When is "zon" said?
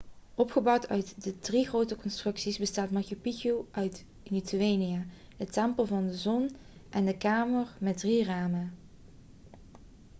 6.13-6.55